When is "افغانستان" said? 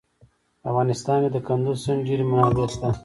0.71-1.17